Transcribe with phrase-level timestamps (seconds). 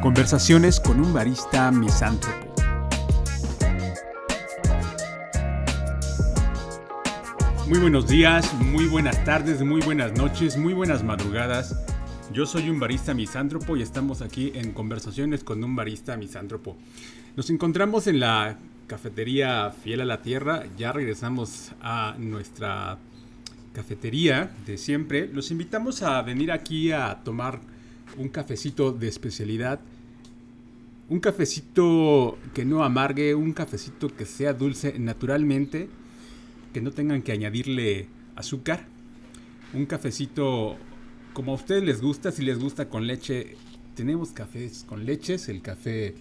[0.00, 2.38] Conversaciones con un barista misántropo.
[7.68, 11.76] Muy buenos días, muy buenas tardes, muy buenas noches, muy buenas madrugadas.
[12.32, 16.78] Yo soy un barista misántropo y estamos aquí en Conversaciones con un barista misántropo.
[17.36, 18.58] Nos encontramos en la
[18.88, 20.64] cafetería Fiel a la Tierra.
[20.76, 22.98] Ya regresamos a nuestra
[23.72, 25.28] cafetería de siempre.
[25.32, 27.60] Los invitamos a venir aquí a tomar
[28.18, 29.78] un cafecito de especialidad.
[31.08, 35.88] Un cafecito que no amargue, un cafecito que sea dulce naturalmente,
[36.72, 38.86] que no tengan que añadirle azúcar.
[39.72, 40.76] Un cafecito
[41.32, 43.56] como a ustedes les gusta, si les gusta con leche,
[43.94, 46.16] tenemos cafés con leches, el café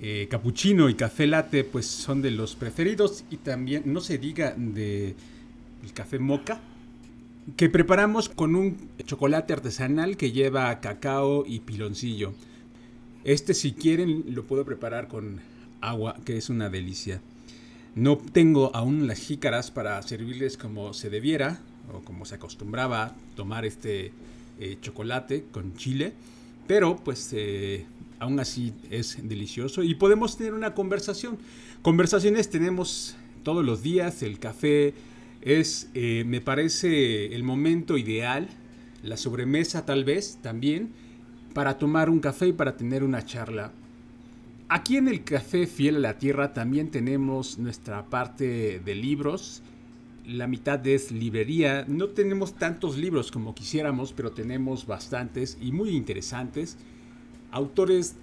[0.00, 4.54] eh, cappuccino y café latte pues son de los preferidos y también no se diga
[4.56, 5.14] de
[5.82, 6.60] el café moca
[7.56, 12.34] que preparamos con un chocolate artesanal que lleva cacao y piloncillo.
[13.24, 15.40] Este si quieren lo puedo preparar con
[15.80, 17.20] agua, que es una delicia.
[17.94, 21.60] No tengo aún las jícaras para servirles como se debiera
[21.92, 24.12] o como se acostumbraba tomar este
[24.58, 26.12] eh, chocolate con chile,
[26.66, 27.86] pero pues eh,
[28.18, 31.38] aún así es delicioso y podemos tener una conversación.
[31.82, 34.94] Conversaciones tenemos todos los días, el café,
[35.42, 38.48] es, eh, me parece, el momento ideal,
[39.02, 40.90] la sobremesa tal vez también,
[41.54, 43.72] para tomar un café y para tener una charla.
[44.68, 49.62] Aquí en el Café Fiel a la Tierra también tenemos nuestra parte de libros.
[50.26, 51.84] La mitad es librería.
[51.86, 56.78] No tenemos tantos libros como quisiéramos, pero tenemos bastantes y muy interesantes.
[57.50, 58.16] Autores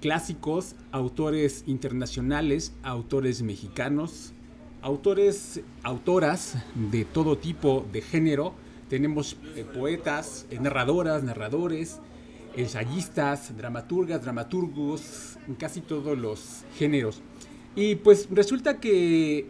[0.00, 4.32] clásicos, autores internacionales, autores mexicanos,
[4.82, 8.52] autores, autoras de todo tipo de género.
[8.88, 12.00] Tenemos eh, poetas, eh, narradoras, narradores,
[12.56, 17.22] ensayistas, dramaturgas, dramaturgos, en casi todos los géneros.
[17.74, 19.48] Y pues resulta que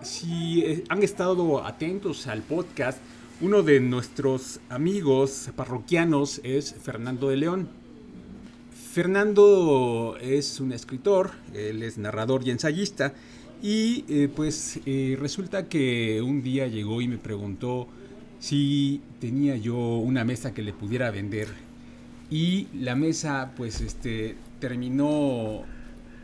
[0.00, 2.98] si eh, han estado atentos al podcast,
[3.40, 7.81] uno de nuestros amigos parroquianos es Fernando de León.
[8.92, 13.14] Fernando es un escritor, él es narrador y ensayista,
[13.62, 17.88] y eh, pues eh, resulta que un día llegó y me preguntó
[18.38, 21.48] si tenía yo una mesa que le pudiera vender.
[22.30, 25.62] Y la mesa pues este terminó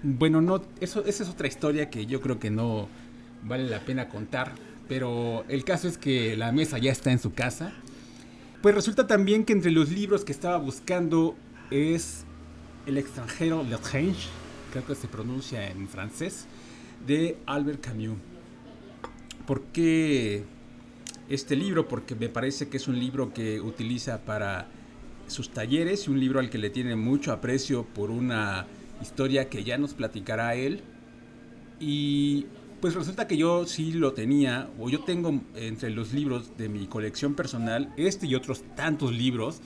[0.03, 2.87] bueno, no eso esa es otra historia que yo creo que no
[3.45, 4.53] vale la pena contar,
[4.89, 7.73] pero el caso es que la mesa ya está en su casa.
[8.61, 11.35] Pues resulta también que entre los libros que estaba buscando
[11.71, 12.27] es
[12.89, 14.29] El extranjero, L'Étrange,
[14.73, 16.47] creo que se pronuncia en francés
[17.07, 18.17] de Albert Camus.
[19.47, 20.43] ¿Por qué
[21.29, 21.87] este libro?
[21.87, 24.69] Porque me parece que es un libro que utiliza para
[25.27, 28.67] sus talleres y un libro al que le tiene mucho aprecio por una
[29.03, 30.81] historia que ya nos platicará él.
[31.81, 32.47] Y
[32.81, 36.87] pues resulta que yo sí lo tenía, o yo tengo entre los libros de mi
[36.87, 39.61] colección personal este y otros tantos libros.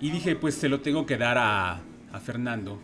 [0.00, 2.78] Y dije, pues se lo tengo que dar a, a Fernando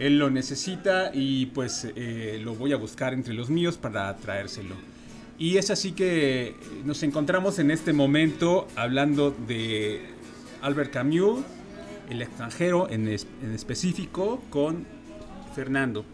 [0.00, 4.74] él lo necesita y pues eh, lo voy a buscar entre los míos para traérselo.
[5.38, 6.54] Y es así que
[6.84, 10.00] nos encontramos en este momento hablando de
[10.62, 11.44] Albert Camus,
[12.08, 14.86] el extranjero en, en específico, con
[15.54, 16.06] Fernando.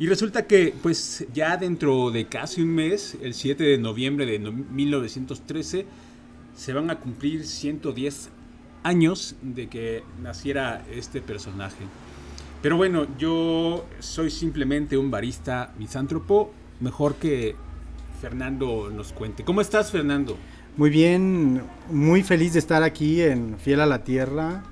[0.00, 4.40] Y resulta que pues ya dentro de casi un mes, el 7 de noviembre de
[4.40, 5.86] 1913,
[6.56, 8.30] se van a cumplir 110
[8.82, 11.84] años de que naciera este personaje.
[12.60, 17.54] Pero bueno, yo soy simplemente un barista misántropo, mejor que
[18.20, 19.44] Fernando nos cuente.
[19.44, 20.36] ¿Cómo estás, Fernando?
[20.76, 24.64] Muy bien, muy feliz de estar aquí en Fiel a la Tierra,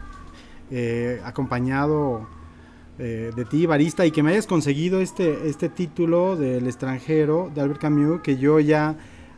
[0.72, 2.28] eh, acompañado
[2.98, 7.60] eh, de ti, barista, y que me hayas conseguido este, este título del extranjero de
[7.60, 8.96] Albert Camus, que yo ya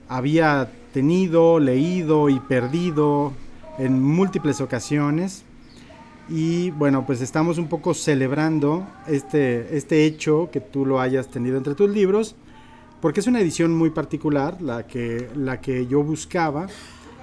[0.09, 3.35] había tenido, leído y perdido
[3.79, 5.45] en múltiples ocasiones
[6.29, 11.57] y bueno, pues estamos un poco celebrando este, este hecho que tú lo hayas tenido
[11.57, 12.37] entre tus libros,
[13.01, 16.67] porque es una edición muy particular, la que, la que yo buscaba,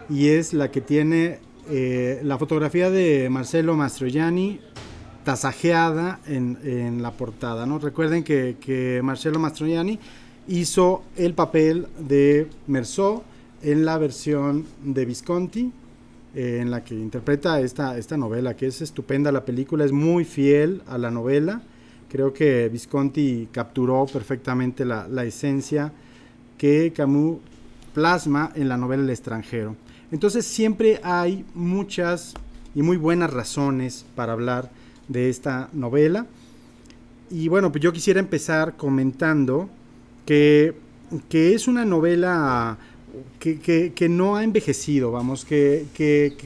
[0.09, 4.59] y es la que tiene eh, la fotografía de Marcelo Mastroianni
[5.23, 7.65] tasajeada en, en la portada.
[7.65, 7.79] ¿no?
[7.79, 9.99] Recuerden que, que Marcelo Mastroianni
[10.47, 13.23] hizo el papel de Merceau
[13.61, 15.71] en la versión de Visconti,
[16.35, 20.25] eh, en la que interpreta esta, esta novela, que es estupenda la película, es muy
[20.25, 21.61] fiel a la novela,
[22.15, 25.91] Creo que Visconti capturó perfectamente la, la esencia
[26.57, 27.39] que Camus
[27.93, 29.75] plasma en la novela El extranjero.
[30.11, 32.33] Entonces siempre hay muchas
[32.73, 34.69] y muy buenas razones para hablar
[35.07, 36.25] de esta novela.
[37.29, 39.69] Y bueno, pues yo quisiera empezar comentando
[40.25, 40.75] que,
[41.31, 42.77] es una novela
[43.39, 45.85] que, no ha envejecido, vamos, que,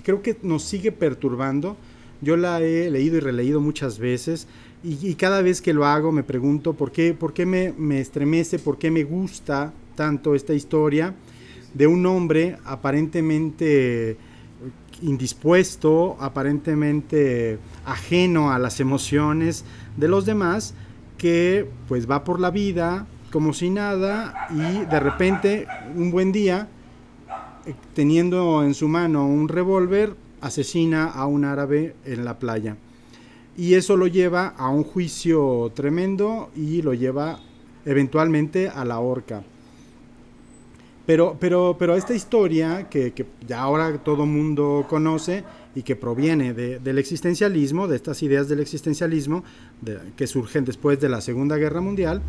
[0.04, 1.77] creo que nos sigue perturbando.
[2.21, 4.48] Yo la he leído y releído muchas veces
[4.83, 8.60] y, cada vez que lo hago me pregunto por qué, por qué me, me estremece,
[8.60, 11.13] por qué me gusta tanto esta historia
[11.74, 14.18] de un hombre aparentemente
[15.01, 19.66] indispuesto, aparentemente ajeno a las emociones
[19.98, 20.74] de los demás,
[21.18, 26.68] que pues va por la vida como si nada y de repente un buen día,
[27.66, 32.78] eh, teniendo en su mano un revólver, asesina a un árabe en la playa.
[33.58, 37.40] Y eso lo lleva a un juicio tremendo y lo lleva
[37.86, 39.44] eventualmente a la horca.
[41.06, 45.44] Pero, pero, pero esta historia que, que ya ahora todo mundo conoce
[45.76, 49.44] y que proviene del existencialismo, de estas ideas del existencialismo
[50.16, 52.22] que surgen después de la Segunda Guerra Mundial,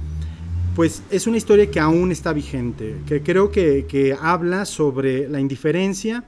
[0.74, 6.24] pues es una historia que aún está vigente, que creo que, habla sobre la indiferencia,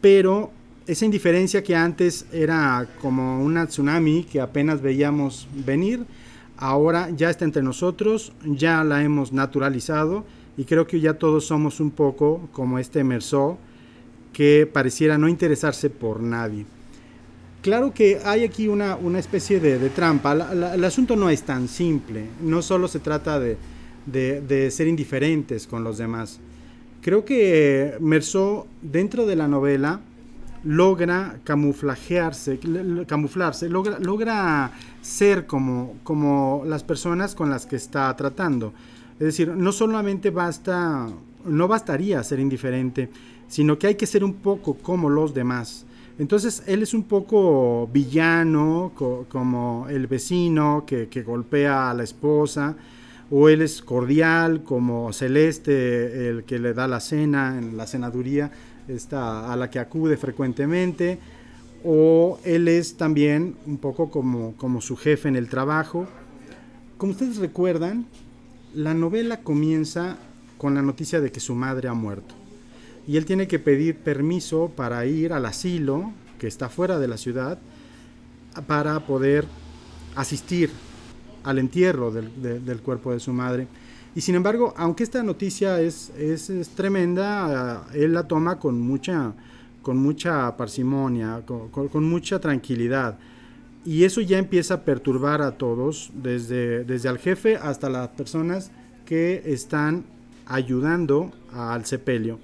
[0.00, 0.50] pero
[0.86, 6.04] esa indiferencia que antes era como una tsunami que apenas veíamos venir,
[6.56, 10.24] ahora ya está entre nosotros, ya la hemos naturalizado
[10.56, 13.58] y creo que ya todos somos un poco como este Merceau
[14.32, 16.66] que pareciera no interesarse por nadie.
[17.62, 20.32] Claro que hay aquí una, una especie de, trampa.
[20.32, 22.26] el asunto no es tan simple.
[22.42, 23.56] No solo se trata de,
[24.04, 26.40] de, ser indiferentes con los demás.
[27.02, 30.00] Creo que Merceau, dentro de la novela,
[30.64, 32.58] logra camuflajearse,
[33.06, 38.72] camuflarse, logra, logra ser como, como las personas con las que está tratando.
[39.20, 41.08] Es decir, no solamente basta,
[41.44, 43.08] no bastaría ser indiferente,
[43.46, 45.86] sino que hay que ser un poco como los demás.
[46.18, 48.92] Entonces él es un poco villano,
[49.28, 52.76] como el vecino que, golpea a la esposa,
[53.30, 58.50] o él es cordial como Celeste, el que le da la cena en la cenaduría,
[58.88, 61.18] esta, a la que acude frecuentemente,
[61.82, 66.06] o él es también un poco como, como su jefe en el trabajo.
[66.98, 68.06] Como ustedes recuerdan,
[68.74, 70.18] la novela comienza
[70.58, 72.41] con la noticia de que su madre ha muerto.
[73.06, 77.16] Y él tiene que pedir permiso para ir al asilo, que está fuera de la
[77.16, 77.58] ciudad,
[78.66, 79.46] para poder
[80.14, 80.70] asistir
[81.44, 83.66] al entierro del, cuerpo de su madre.
[84.14, 89.32] Y sin embargo, aunque esta noticia es, es, tremenda, él la toma con mucha,
[89.80, 93.18] con mucha parsimonia, con, mucha tranquilidad.
[93.84, 98.70] Y eso ya empieza a perturbar a todos, desde, desde al jefe hasta las personas
[99.06, 100.04] que están
[100.46, 102.38] ayudando al sepelio.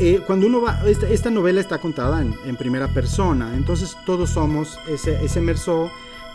[0.00, 5.24] Eh, cuando uno va, esta, novela está contada en, primera persona, entonces todos somos ese,
[5.24, 5.40] ese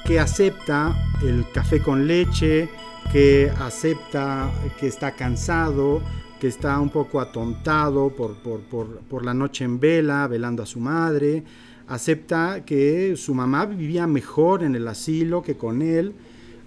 [0.04, 2.70] que acepta el café con leche,
[3.14, 6.02] que acepta que está cansado,
[6.42, 11.44] que está un poco atontado por, la noche en vela, velando a su madre,
[11.88, 16.14] acepta que su mamá vivía mejor en el asilo que con él,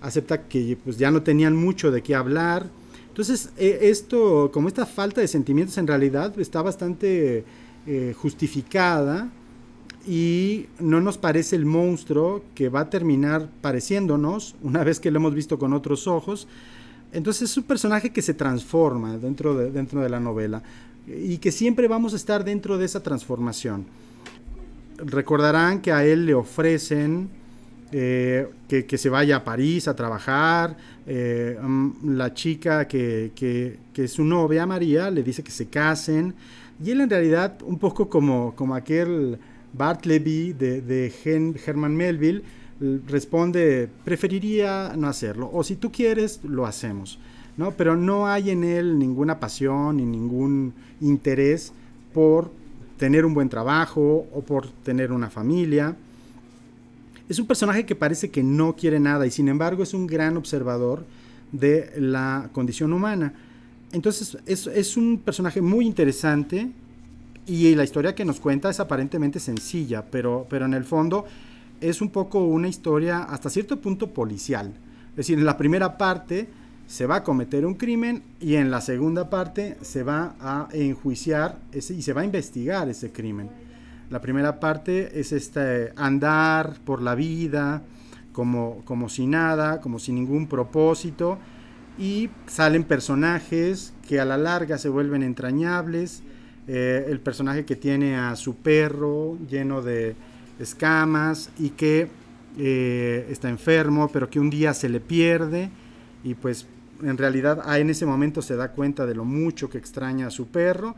[0.00, 2.68] acepta que pues, ya no tenían mucho de qué hablar.
[3.08, 7.44] Entonces, eh, esto, como esta falta de sentimientos en realidad está bastante
[7.86, 9.30] eh, justificada
[10.06, 15.18] y no nos parece el monstruo que va a terminar pareciéndonos una vez que lo
[15.18, 16.46] hemos visto con otros ojos.
[17.12, 20.62] Entonces es un personaje que se transforma dentro de, dentro de la novela
[21.06, 23.86] y que siempre vamos a estar dentro de esa transformación.
[24.98, 27.28] Recordarán que a él le ofrecen
[27.92, 30.76] eh, que, se vaya a París a trabajar.
[31.06, 36.34] Eh, mm, la chica que, que, es su novia, María, le dice que se casen.
[36.82, 39.38] Y él en realidad, un poco como, como aquel
[39.72, 41.12] Bartleby de, de
[41.66, 42.42] Herman Melville
[43.06, 47.18] responde, preferiría no hacerlo, o si tú quieres, lo hacemos,
[47.56, 47.72] ¿no?
[47.72, 51.72] Pero no hay en él ninguna pasión ni ningún interés
[52.12, 52.50] por
[52.98, 55.96] tener un buen trabajo o por tener una familia.
[57.28, 60.36] Es un personaje que parece que no quiere nada y sin embargo es un gran
[60.36, 61.04] observador
[61.52, 63.34] de la condición humana.
[63.92, 66.70] Entonces es, es un personaje muy interesante
[67.46, 71.24] y la historia que nos cuenta es aparentemente sencilla, pero, pero en el fondo
[71.80, 74.72] es un poco una historia hasta cierto punto policial.
[75.10, 76.48] Es decir, en la primera parte
[76.86, 81.58] se va a cometer un crimen y en la segunda parte se va a enjuiciar
[81.72, 83.50] ese, y se va a investigar ese crimen.
[84.08, 87.82] La primera parte es este andar por la vida
[88.32, 91.38] como, como si nada, como sin ningún propósito
[91.98, 96.22] y salen personajes que a la larga se vuelven entrañables.
[96.68, 100.14] Eh, el personaje que tiene a su perro lleno de
[100.58, 102.08] escamas y que
[102.58, 105.70] eh, está enfermo, pero que un día se le pierde
[106.24, 106.66] y pues
[107.02, 110.30] en realidad ah, en ese momento se da cuenta de lo mucho que extraña a
[110.30, 110.94] su perro,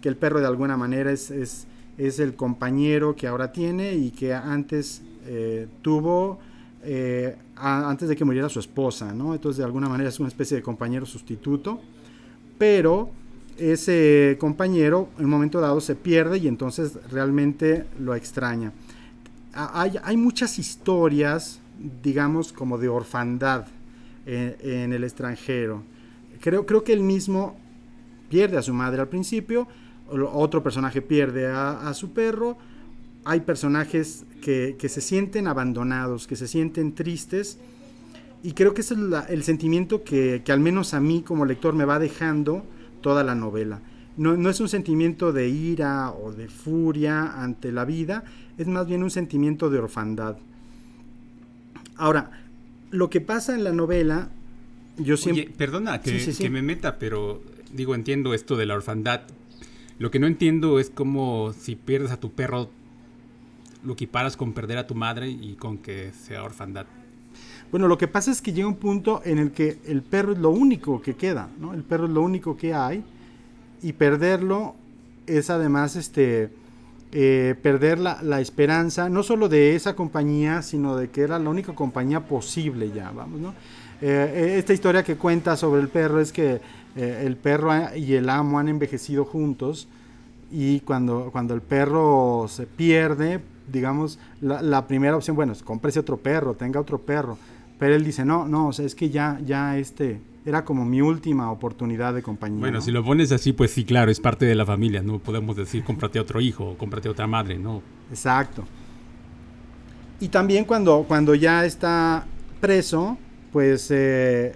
[0.00, 1.66] que el perro de alguna manera es, es,
[1.98, 6.38] el compañero que ahora tiene y que antes eh, tuvo
[6.82, 9.34] eh, antes de que muriera su esposa, ¿no?
[9.34, 11.78] Entonces de alguna manera es una especie de compañero sustituto,
[12.56, 13.10] pero
[13.58, 18.72] ese compañero en un momento dado se pierde y entonces realmente lo extraña.
[19.52, 21.60] Hay, hay muchas historias,
[22.02, 23.66] digamos, como de orfandad
[24.30, 25.82] en, el extranjero.
[26.40, 27.56] Creo, creo que él mismo
[28.28, 29.66] pierde a su madre al principio,
[30.08, 32.56] otro personaje pierde a, su perro,
[33.24, 37.58] hay personajes que, se sienten abandonados, que se sienten tristes,
[38.42, 41.98] y creo que es el sentimiento que, al menos a mí como lector me va
[41.98, 42.64] dejando
[43.02, 43.80] toda la novela.
[44.16, 48.24] No, no, es un sentimiento de ira o de furia ante la vida,
[48.58, 50.36] es más bien un sentimiento de orfandad.
[51.96, 52.30] Ahora,
[52.90, 54.28] lo que pasa en la novela,
[54.96, 55.44] yo siempre...
[55.44, 57.42] Oye, perdona que, me meta, pero
[57.72, 59.22] digo, entiendo esto de la orfandad.
[59.98, 62.70] Lo que no entiendo es como si pierdes a tu perro,
[63.84, 66.86] lo equiparas con perder a tu madre y con que sea orfandad.
[67.70, 70.38] Bueno, lo que pasa es que llega un punto en el que el perro es
[70.38, 71.72] lo único que queda, ¿no?
[71.72, 73.04] El perro es lo único que hay
[73.82, 74.74] y perderlo
[75.26, 76.50] es además este
[77.12, 81.74] eh, perder la, esperanza, no solo de esa compañía, sino de que era la única
[81.74, 83.50] compañía posible ya, vamos, ¿no?
[84.00, 86.60] Eh, eh, esta historia que cuenta sobre el perro es que
[86.96, 89.88] el perro y el amo han envejecido juntos
[90.50, 93.40] y cuando, cuando el perro se pierde,
[93.70, 97.38] digamos, la, primera opción, bueno, es cómprese otro perro, tenga otro perro,
[97.78, 101.00] pero él dice, no, no, o sea, es que ya, ya este, era como mi
[101.00, 102.60] última oportunidad de compañía.
[102.60, 105.56] Bueno, si lo pones así, pues sí, claro, es parte de la familia, no podemos
[105.56, 107.82] decir cómprate otro hijo o cómprate otra madre, ¿no?
[108.10, 108.64] Exacto.
[110.18, 112.26] Y también cuando, cuando ya está
[112.60, 113.18] preso,
[113.52, 114.54] pues eh,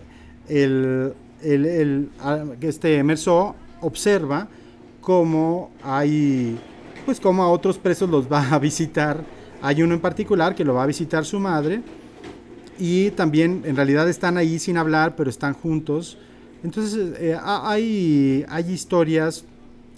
[0.49, 2.11] el, el,
[2.61, 4.49] este Merceau observa
[5.01, 6.59] cómo hay,
[7.05, 9.23] pues cómo a otros presos los va a visitar.
[9.63, 11.83] Hay uno en particular que lo va a visitar su madre
[12.79, 16.19] y también en realidad están ahí sin hablar, pero están juntos.
[16.63, 19.45] Entonces eh, hay, hay historias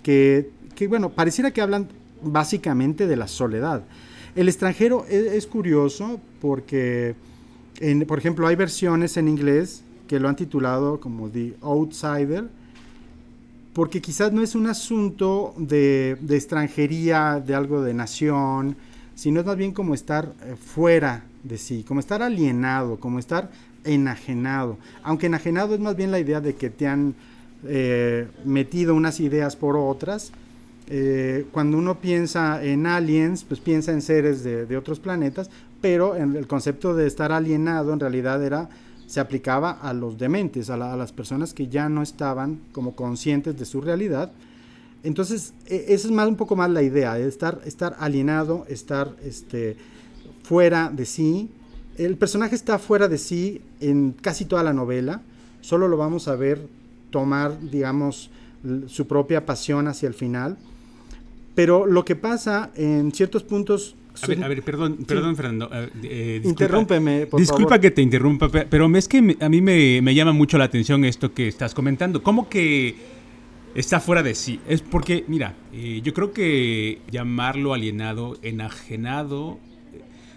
[0.02, 1.88] que, que, bueno, pareciera que hablan
[2.22, 3.82] básicamente de la soledad.
[4.34, 7.14] El extranjero es, curioso porque,
[8.06, 12.44] por ejemplo, hay versiones en inglés que lo han titulado como The Outsider,
[13.72, 18.76] porque quizás no es un asunto de, de extranjería, de algo de nación,
[19.14, 23.50] sino es más bien como estar eh, fuera de sí, como estar alienado, como estar
[23.84, 24.78] enajenado.
[25.02, 27.14] Aunque enajenado es más bien la idea de que te han
[27.64, 30.32] eh, metido unas ideas por otras.
[30.88, 35.50] Eh, cuando uno piensa en aliens, pues piensa en seres de, otros planetas,
[35.80, 38.68] pero en el concepto de estar alienado en realidad era
[39.06, 43.64] se aplicaba a los dementes, a, las personas que ya no estaban como conscientes de
[43.64, 44.32] su realidad.
[45.04, 49.14] Entonces, e, esa es más un poco más la idea, de estar, estar alienado, estar
[49.24, 49.76] este,
[50.46, 51.50] fuera de sí.
[51.98, 55.22] El personaje está fuera de sí en casi toda la novela.
[55.60, 56.60] Solo lo vamos a ver
[57.10, 58.30] tomar, digamos,
[58.86, 60.56] su propia pasión hacia el final.
[61.56, 63.96] Pero lo que pasa en ciertos puntos...
[64.22, 65.68] A ver, perdón, perdón, Fernando.
[65.72, 70.32] Eh, eh, Interrúmpeme, por Disculpa que te interrumpa, pero es que a mí me, llama
[70.32, 72.22] mucho la atención esto que estás comentando.
[72.22, 72.94] ¿Cómo que
[73.74, 74.60] está fuera de sí?
[74.66, 79.58] Es porque, mira, eh, yo creo que llamarlo alienado, enajenado,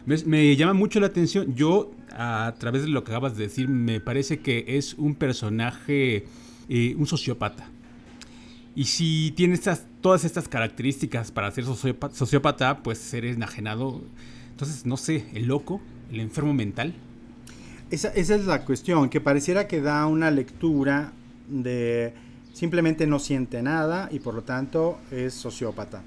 [0.06, 1.56] me, llama mucho la atención.
[1.56, 6.26] Yo, a través de lo que acabas de decir, me parece que es un personaje,
[6.70, 7.68] eh, un sociópata.
[8.76, 14.02] Y si tiene estas, todas estas características para ser sociópata, pues ser enajenado.
[14.52, 16.94] Entonces, no sé, el loco, el enfermo mental.
[17.92, 21.12] Esa, esa es la cuestión, que pareciera que da una lectura
[21.48, 22.14] de
[22.54, 26.04] simplemente no siente nada y por lo tanto es sociópata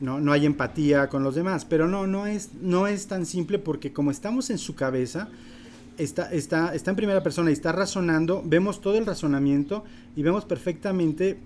[0.00, 1.64] no, no hay empatía con los demás.
[1.64, 5.28] Pero no, no es, no es tan simple porque como estamos en su cabeza,
[5.98, 9.84] está, está, está en primera persona y está razonando, vemos todo el razonamiento
[10.14, 11.38] y vemos perfectamente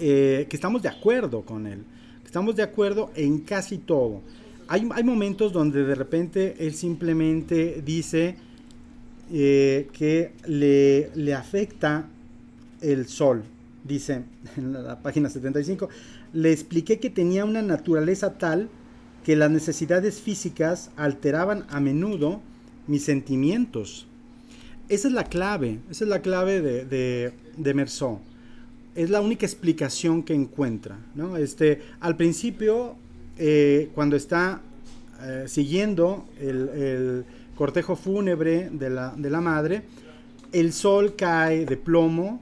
[0.00, 1.84] eh, que estamos de acuerdo con él,
[2.24, 4.20] estamos de acuerdo en casi todo.
[4.68, 8.36] Hay, hay momentos donde de repente él simplemente dice,
[9.34, 12.06] eh, que le, le afecta
[12.82, 13.42] el sol.
[13.82, 14.24] Dice
[14.56, 15.88] en la página 75,
[16.32, 18.68] le expliqué que tenía una naturaleza tal
[19.24, 22.40] que las necesidades físicas alteraban a menudo
[22.86, 24.06] mis sentimientos.
[24.88, 28.20] Esa es la clave, esa es la clave de, de, de Merceau.
[28.94, 30.98] Es la única explicación que encuentra.
[31.14, 31.36] ¿no?
[31.36, 32.96] Este, al principio,
[33.38, 34.60] eh, cuando está
[35.22, 37.24] eh, siguiendo el, el,
[37.56, 39.82] cortejo fúnebre de la, de la madre,
[40.52, 42.40] el sol cae de plomo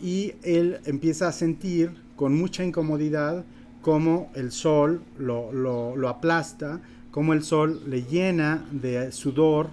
[0.00, 1.90] y él empieza a sentir
[2.22, 3.44] con mucha incomodidad
[3.80, 9.70] cómo el sol lo, lo, aplasta, cómo el sol le llena de sudor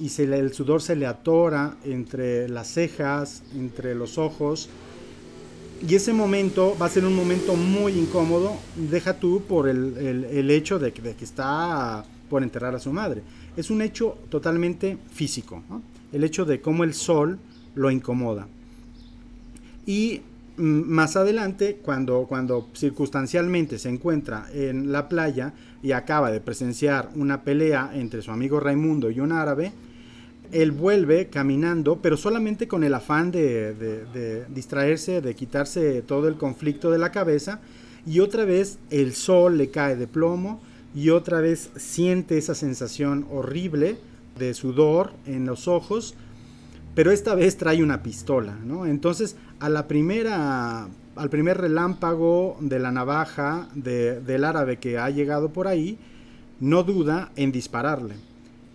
[0.00, 4.70] y se el sudor se le atora entre las cejas, entre los ojos.
[5.86, 10.50] Y ese momento va a ser un momento muy incómodo, deja tú por el, el,
[10.50, 13.20] hecho de que, está por enterrar a su madre.
[13.54, 15.62] Es un hecho totalmente físico,
[16.10, 17.38] el hecho de cómo el sol
[17.74, 18.48] lo incomoda.
[19.84, 20.22] Y
[20.56, 27.42] más adelante, cuando, cuando circunstancialmente se encuentra en la playa y acaba de presenciar una
[27.42, 29.72] pelea entre su amigo Raimundo y un árabe,
[30.52, 36.36] él vuelve caminando, pero solamente con el afán de, de, distraerse, de quitarse todo el
[36.36, 37.60] conflicto de la cabeza,
[38.06, 40.60] y otra vez el sol le cae de plomo,
[40.94, 43.96] y otra vez siente esa sensación horrible
[44.38, 46.14] de sudor en los ojos,
[46.94, 48.86] pero esta vez trae una pistola, ¿no?
[48.86, 55.08] Entonces, a la primera, al primer relámpago de la navaja de, del árabe que ha
[55.10, 55.98] llegado por ahí,
[56.60, 58.14] no duda en dispararle.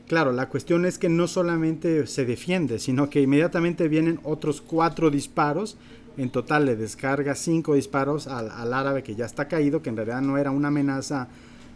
[0.08, 5.10] Claro, la cuestión es que no solamente se defiende, sino que inmediatamente vienen otros cuatro
[5.12, 5.78] disparos.
[6.18, 10.22] En total le descarga cinco disparos al árabe que ya está caído, que en realidad
[10.22, 11.28] no era una amenaza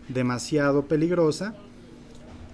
[0.07, 1.55] demasiado peligrosa.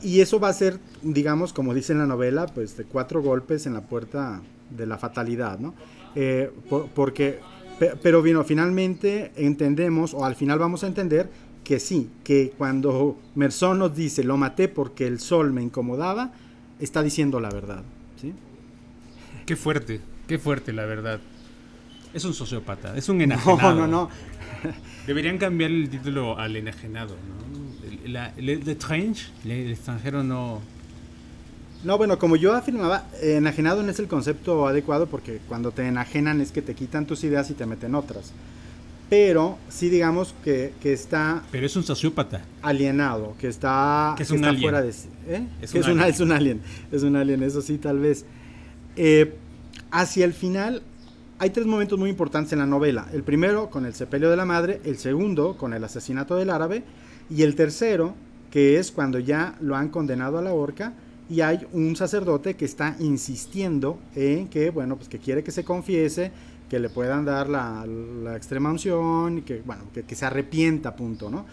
[0.01, 3.66] Y eso va a ser, digamos, como dice en la novela, pues de cuatro golpes
[3.66, 5.74] en la puerta de la fatalidad, ¿no?
[6.16, 7.39] Eh, por, porque,
[8.01, 11.30] pero bueno, finalmente entendemos, o al final vamos a entender,
[11.63, 16.32] que sí, que cuando Mersón nos dice, lo maté porque el sol me incomodaba,
[16.80, 17.84] está diciendo la verdad,
[18.21, 18.34] ¿sí?
[19.45, 21.19] Qué fuerte, qué fuerte, la verdad.
[22.13, 23.58] Es un sociópata, es un enajenado.
[23.76, 24.10] No, no, no.
[25.06, 27.66] Deberían cambiar el título al enajenado, ¿no?
[28.05, 28.67] La, el
[29.69, 30.62] extranjero no...
[31.83, 36.41] No, bueno, como yo afirmaba, enajenado no es el concepto adecuado porque cuando te enajenan
[36.41, 38.33] es que te quitan tus ideas y te meten otras.
[39.10, 41.43] Pero sí digamos que, que está...
[41.51, 42.43] Pero es un sociópata.
[42.62, 44.63] Alienado, que está, que es que un está alien.
[44.63, 44.89] fuera de...
[44.89, 45.47] ¿eh?
[45.62, 46.13] Es que un es, un, alien.
[46.13, 46.62] es un alien.
[46.91, 48.25] Es un alien, eso sí, tal vez.
[48.95, 49.36] Eh,
[49.91, 50.81] hacia el final
[51.39, 53.07] hay tres momentos muy importantes en la novela.
[53.13, 56.83] El primero con el sepelio de la madre, el segundo con el asesinato del árabe
[57.30, 58.16] y el tercero
[58.52, 60.94] que es cuando ya lo han condenado a la horca
[61.30, 65.66] y hay un sacerdote que está insistiendo en que, bueno, pues que quiere que se
[65.66, 66.32] confiese,
[66.70, 71.46] que le puedan dar la, la extrema unción, que, bueno, que, se arrepienta, punto, ¿no?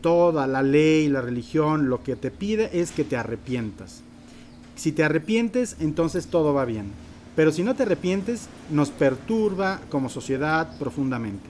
[0.00, 4.02] Toda la ley, la religión, lo que te pide es que te arrepientas.
[4.74, 6.86] Si te arrepientes, entonces todo va bien.
[7.36, 11.48] Pero si no te arrepientes, nos perturba como sociedad profundamente.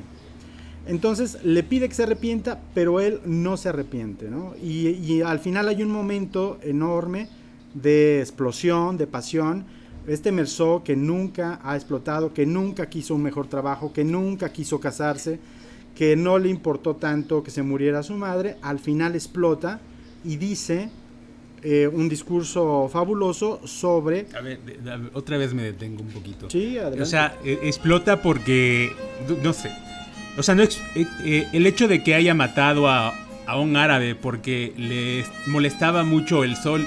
[0.86, 4.54] Entonces le pide que se arrepienta, pero él no se arrepiente, ¿no?
[4.62, 7.28] Y, y al final hay un momento enorme
[7.74, 9.64] de explosión, de pasión.
[10.06, 14.80] Este Merceau que nunca ha explotado, que nunca quiso un mejor trabajo, que nunca quiso
[14.80, 15.38] casarse,
[15.94, 19.80] que no le importó tanto que se muriera su madre, al final explota
[20.24, 20.88] y dice
[21.62, 24.26] eh, un discurso fabuloso sobre...
[24.34, 24.58] A ver,
[25.12, 26.48] otra vez me detengo un poquito.
[26.48, 27.02] Sí, adelante.
[27.02, 28.90] O sea, eh, explota porque,
[29.42, 29.70] no sé,
[30.36, 30.68] o sea, no eh,
[31.24, 33.14] eh, el hecho de que haya matado a,
[33.46, 36.86] a un árabe porque le molestaba mucho el sol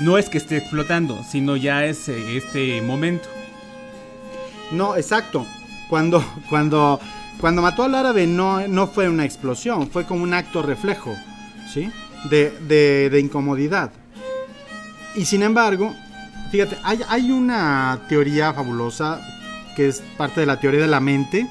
[0.00, 3.28] no es que esté explotando, sino ya es eh, este momento.
[4.70, 5.46] No, exacto.
[5.88, 7.00] Cuando, cuando,
[7.40, 11.16] cuando mató al árabe no, no fue una explosión, fue como un acto reflejo,
[11.72, 11.90] ¿sí?
[12.30, 13.90] De, de, de incomodidad.
[15.14, 15.94] Y sin embargo,
[16.50, 19.20] fíjate, hay, hay una teoría fabulosa
[19.74, 21.48] que es parte de la teoría de la mente,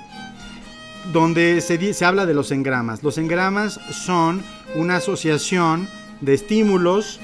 [1.12, 3.04] donde se, se habla de los engramas.
[3.04, 4.44] Los engramas son
[4.76, 5.88] una asociación
[6.22, 7.20] de estímulos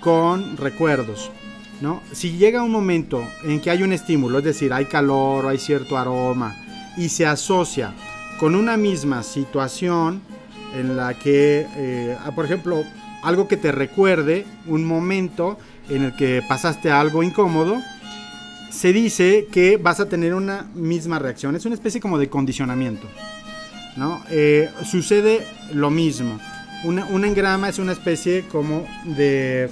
[0.00, 1.30] con recuerdos.
[1.80, 2.02] ¿no?
[2.12, 5.58] Si llega un momento en que hay un estímulo, es decir, hay calor o hay
[5.58, 6.56] cierto aroma,
[6.96, 7.94] y se asocia
[8.38, 10.20] con una misma situación
[10.74, 12.84] en la que, eh, por ejemplo,
[13.22, 17.80] algo que te recuerde un momento en el que pasaste algo incómodo,
[18.78, 21.56] se dice que vas a tener una misma reacción.
[21.56, 23.08] Es una especie como de condicionamiento.
[23.96, 24.22] ¿no?
[24.30, 26.38] Eh, sucede lo mismo.
[26.84, 29.68] Una, un engrama es una especie como de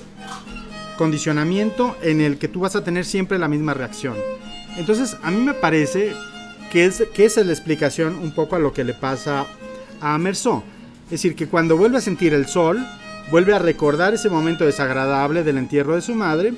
[0.98, 4.16] condicionamiento en el que tú vas a tener siempre la misma reacción.
[4.76, 6.12] Entonces, a mí me parece
[6.72, 9.46] que, es, que esa es la explicación un poco a lo que le pasa
[10.00, 10.64] a Merceau.
[11.04, 12.84] Es decir, que cuando vuelve a sentir el sol,
[13.30, 16.54] vuelve a recordar ese momento desagradable del entierro de su madre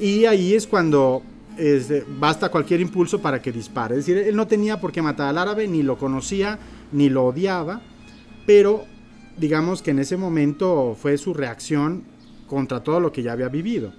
[0.00, 1.22] y ahí es cuando
[1.58, 3.96] este, basta cualquier impulso para que dispare.
[3.96, 6.58] Es decir, él no tenía por qué matar al árabe, ni lo conocía,
[6.92, 7.80] ni lo odiaba,
[8.46, 8.84] pero
[9.36, 12.04] digamos que en ese momento fue su reacción
[12.46, 13.92] contra todo lo que ya había vivido.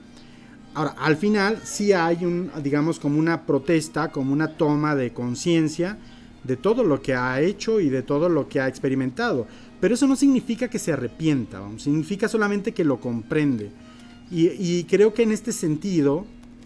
[0.73, 5.97] Ahora, al final sí hay un, digamos, como una protesta, como una toma de conciencia
[6.43, 9.47] de todo lo que ha hecho y de todo lo que ha experimentado.
[9.79, 13.71] Pero eso no significa que se arrepienta, significa solamente que lo comprende.
[14.31, 16.25] Y, creo que en este sentido,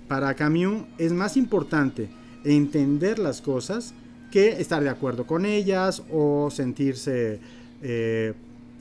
[0.09, 2.09] para Camus es más importante
[2.43, 3.93] entender las cosas
[4.31, 7.39] que estar de acuerdo con ellas o sentirse
[7.81, 8.33] eh,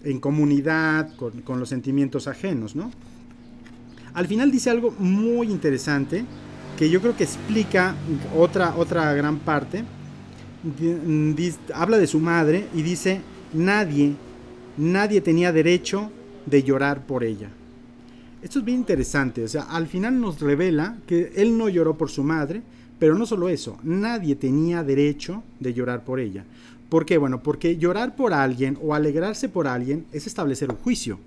[0.04, 2.90] en comunidad con, los sentimientos ajenos, ¿no?
[4.14, 6.24] Al final dice algo muy interesante
[6.76, 7.94] que yo creo que explica
[8.36, 9.84] otra, otra gran parte.
[11.74, 13.20] habla de su madre y dice,
[13.52, 14.14] nadie,
[14.76, 16.10] nadie tenía derecho
[16.46, 17.50] de llorar por ella.
[18.40, 22.08] Esto es bien interesante, o sea, al final nos revela que él no lloró por
[22.08, 22.62] su madre,
[22.98, 26.44] pero no solo eso, nadie tenía derecho de llorar por ella.
[26.88, 27.18] ¿Por qué?
[27.18, 31.18] Bueno, porque llorar por alguien o alegrarse por alguien es establecer un juicio.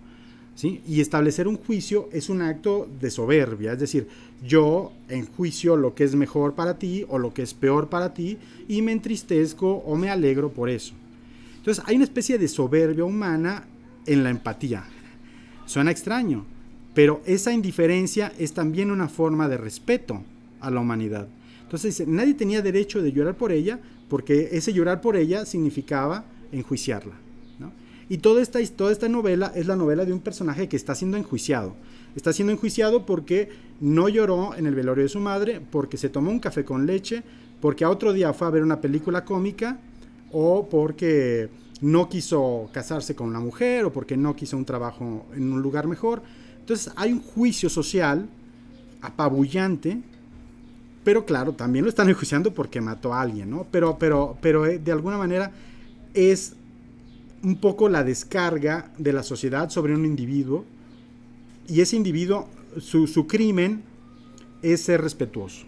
[0.56, 0.82] ¿sí?
[0.88, 4.08] Y establecer un juicio es un acto de soberbia, es decir,
[4.46, 8.38] yo enjuicio lo que es mejor para ti o lo que es peor para ti
[8.68, 10.94] y me entristezco o me alegro por eso.
[11.58, 13.66] Entonces hay una especie de soberbia humana
[14.06, 14.84] en la empatía.
[15.66, 16.46] Suena extraño,
[16.94, 20.24] pero esa indiferencia es también una forma de respeto
[20.60, 21.28] a la humanidad.
[21.64, 27.14] Entonces nadie tenía derecho de llorar por ella porque ese llorar por ella significaba enjuiciarla.
[28.10, 31.16] Y toda esta, toda esta novela es la novela de un personaje que está siendo
[31.16, 31.76] enjuiciado.
[32.14, 33.48] Está siendo enjuiciado porque
[33.80, 37.24] no lloró en el velorio de su madre, porque se tomó un café con leche,
[37.62, 39.80] porque a otro día fue a ver una película cómica
[40.34, 41.50] o porque
[41.80, 45.88] no quiso casarse con una mujer o porque no quiso un trabajo en un lugar
[45.88, 46.22] mejor.
[46.62, 48.28] Entonces hay un juicio social
[49.02, 50.02] apabullante
[51.04, 53.66] pero claro, también lo están enjuiciando porque mató a alguien, ¿no?
[53.72, 55.52] Pero, pero, pero eh, de alguna manera
[56.14, 56.54] es
[57.44, 60.64] un poco la descarga de la sociedad sobre un individuo
[61.68, 62.48] y ese individuo,
[62.80, 63.82] su, su crimen
[64.62, 65.66] es ser respetuoso.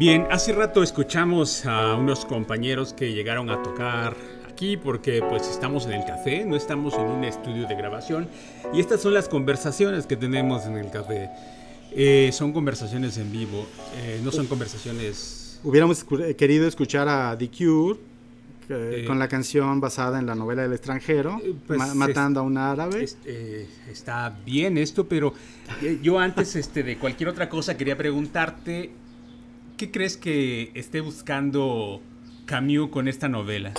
[0.00, 4.16] Bien, hace rato escuchamos a unos compañeros que llegaron a tocar
[4.82, 8.28] porque pues estamos en el café, no estamos en un estudio de grabación
[8.74, 11.30] y estas son las conversaciones que tenemos en el café.
[11.92, 13.66] Eh, son conversaciones en vivo,
[14.02, 15.60] eh, no son conversaciones...
[15.64, 17.98] Hubiéramos eh, querido escuchar a The Cure
[19.06, 23.06] con la canción basada en la novela del extranjero, pues, matando a un árabe.
[23.90, 25.34] está bien esto, pero
[26.02, 28.92] yo antes este, de cualquier otra cosa quería preguntarte,
[29.80, 32.02] ¿qué crees que esté buscando
[32.44, 33.72] Camus con esta novela?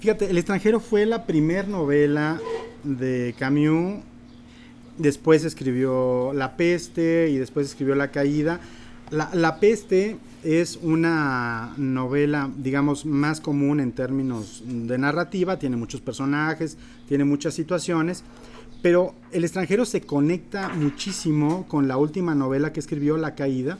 [0.00, 2.40] Fíjate, El extranjero fue la primera novela
[2.82, 4.02] de Camus.
[4.98, 8.58] Después escribió La peste y después escribió La caída.
[9.12, 15.60] La, peste es una novela, digamos, más común en términos de narrativa.
[15.60, 18.24] Tiene muchos personajes, tiene muchas situaciones.
[18.82, 23.78] Pero El extranjero se conecta muchísimo con la última novela que escribió, La caída.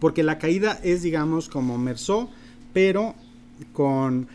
[0.00, 2.28] Porque La caída es, digamos, como Merceau,
[2.72, 3.14] pero
[3.72, 4.28] con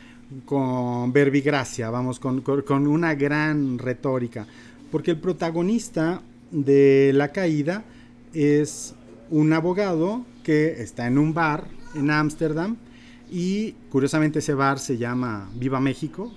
[0.45, 4.47] con verbigracia, vamos, con, con, una gran retórica.
[4.91, 6.21] Porque el protagonista
[6.52, 7.84] de La Caída
[8.34, 8.95] es
[9.30, 12.78] un abogado que está en un bar en Ámsterdam
[13.32, 16.32] y curiosamente ese bar se llama Viva México.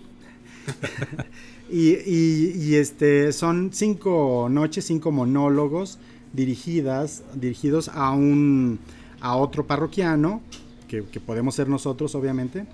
[1.71, 5.99] y, y, este, son cinco noches, cinco monólogos
[6.33, 8.79] dirigidas, dirigidos a, un,
[9.21, 10.41] a otro parroquiano,
[10.89, 12.67] que, podemos ser nosotros obviamente,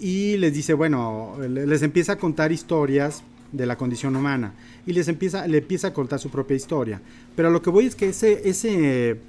[0.00, 4.54] y les dice, bueno, les empieza a contar historias de la condición humana
[4.86, 7.00] y les empieza, le empieza a contar su propia historia.
[7.34, 9.20] Pero lo que voy es que ese, ese,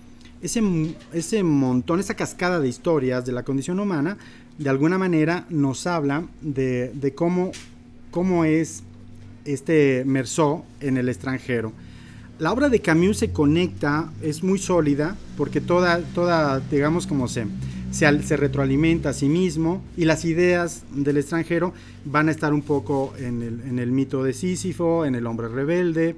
[0.41, 4.17] ese, ese montón, esa cascada de historias de la condición humana,
[4.57, 7.51] de alguna manera nos habla de, de cómo,
[8.11, 8.83] cómo es
[9.45, 11.73] este Merceau en el extranjero.
[12.39, 17.45] La obra de Camus se conecta, es muy sólida, porque toda, toda digamos como se
[17.91, 21.73] se, retroalimenta a sí mismo y las ideas del extranjero
[22.05, 26.15] van a estar un poco en el, mito de Sísifo, en el hombre rebelde.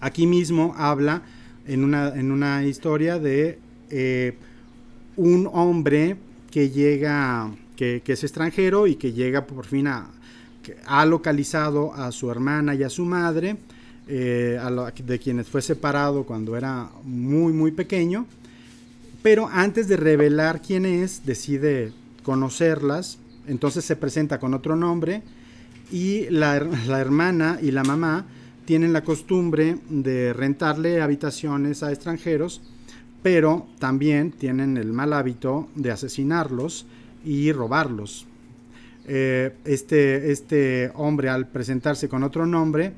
[0.00, 1.22] Aquí mismo habla
[1.66, 3.58] en una, en una historia de
[3.90, 4.36] eh,
[5.16, 6.16] un hombre
[6.50, 10.10] que llega, que, es extranjero y que llega por fin a,
[10.86, 13.56] ha localizado a su hermana y a su madre,
[14.08, 14.58] eh,
[15.04, 18.26] de quienes fue separado cuando era muy, muy pequeño.
[19.22, 21.92] Pero antes de revelar quién es, decide
[22.22, 25.22] conocerlas, entonces se presenta con otro nombre
[25.90, 28.26] y la, la hermana y la mamá
[28.64, 32.60] tienen la costumbre de rentarle habitaciones a extranjeros,
[33.22, 36.86] pero también tienen el mal hábito de asesinarlos
[37.24, 38.26] y robarlos.
[39.08, 42.92] Eh, este, este hombre al presentarse con otro nombre,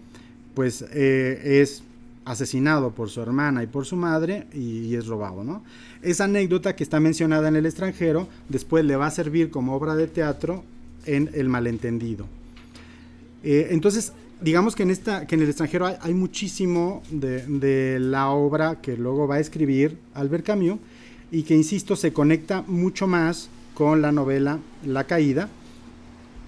[0.59, 1.85] pues eh, es
[2.25, 5.63] asesinado por su hermana y por su madre y, es robado, ¿no?
[6.03, 9.95] Esa anécdota que está mencionada en el extranjero después le va a servir como obra
[9.95, 10.65] de teatro
[11.07, 12.27] en El malentendido.
[13.45, 18.81] Eh, entonces, digamos que en, esta, que en el extranjero hay, muchísimo de, la obra
[18.81, 20.81] que luego va a escribir Albert Camus
[21.31, 25.51] y que, insisto, se conecta mucho más con la novela La Caída,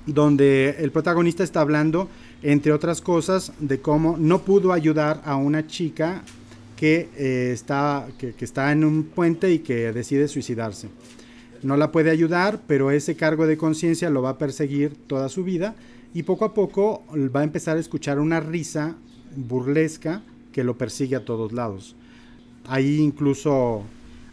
[0.04, 2.08] donde el protagonista está hablando,
[2.42, 6.22] entre otras cosas, de cómo no pudo ayudar a una chica
[6.76, 10.88] que, eh, está, que está en un puente y que decide suicidarse.
[11.62, 15.44] No la puede ayudar, pero ese cargo de conciencia lo va a perseguir toda su
[15.44, 15.74] vida
[16.14, 18.96] y poco a poco va a empezar a escuchar una risa
[19.36, 20.22] burlesca
[20.52, 21.94] que lo persigue a todos lados.
[22.66, 23.82] Ahí incluso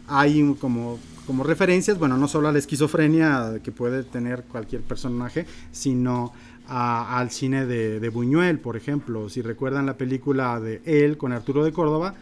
[0.06, 5.44] hay como, como referencias, bueno, no solo a la esquizofrenia que puede tener cualquier personaje,
[5.70, 6.32] sino
[6.68, 9.28] al cine de, Buñuel, por ejemplo.
[9.28, 12.14] Si recuerdan la película de Él con Arturo de Córdoba,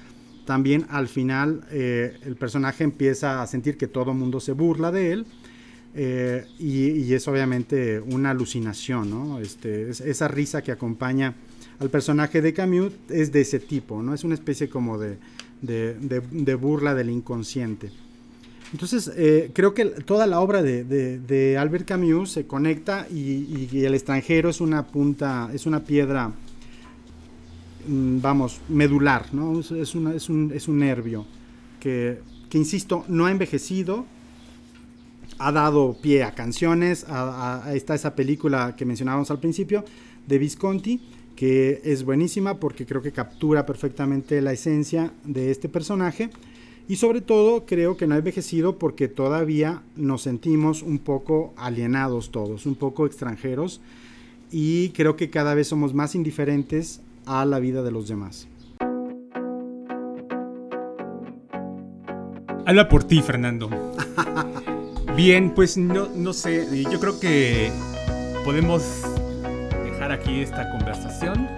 [0.47, 4.93] también al final eh, el personaje empieza a sentir que todo el mundo se burla
[4.93, 5.27] de él
[5.95, 9.41] eh, y, es obviamente una alucinación, ¿no?
[9.41, 11.35] Este, esa risa que acompaña
[11.81, 14.15] al personaje de Camus es de ese tipo, ¿no?
[14.15, 15.17] Es una especie como de,
[15.63, 17.91] de, burla del inconsciente.
[18.73, 24.51] Entonces, eh, creo que toda la obra de, Albert Camus se conecta y, el extranjero
[24.51, 26.33] es una punta, es una piedra,
[27.87, 29.61] mm, vamos, medular, ¿no?
[29.61, 31.25] Es, una, es, un, es un nervio
[31.81, 34.05] que, que, insisto, no ha envejecido,
[35.39, 39.85] ha dado pie a canciones, a, está esa película que mencionábamos al principio
[40.27, 41.01] de Visconti,
[41.37, 46.31] que es buenísima porque creo que captura perfectamente la esencia de este personaje
[46.89, 52.31] y sobre todo creo que no ha envejecido porque todavía nos sentimos un poco alienados
[52.31, 53.81] todos, un poco extranjeros
[54.51, 58.49] y creo que cada vez somos más indiferentes a la vida de los demás.
[62.65, 63.71] Habla por ti, Fernando.
[65.17, 67.71] Bien, pues no, no sé, yo creo que
[68.45, 69.03] podemos
[69.85, 71.49] dejar aquí esta conversación.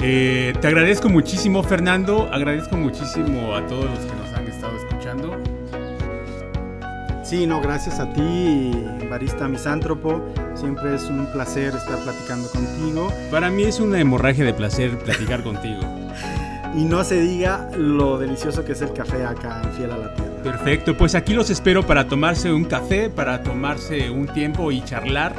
[0.00, 2.28] Eh, te agradezco muchísimo, Fernando.
[2.32, 4.21] Agradezco muchísimo a todos los que nos
[4.62, 5.36] estado escuchando.
[7.24, 8.70] Sí, no, gracias a ti,
[9.10, 10.22] barista misántropo.
[10.54, 13.12] Siempre es un placer estar platicando contigo.
[13.30, 15.80] Para mí es una hemorragia de placer platicar contigo.
[16.76, 20.14] Y no se diga lo delicioso que es el café acá en Fiel a la
[20.14, 20.42] Tierra.
[20.42, 25.34] Perfecto, pues aquí los espero para tomarse un café, para tomarse un tiempo y charlar,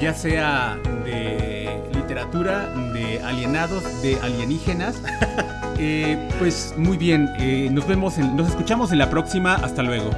[0.00, 5.00] ya sea de literatura, de alienados, de alienígenas.
[5.78, 10.10] Eh, pues muy bien, eh, nos vemos, nos escuchamos en la próxima, hasta luego.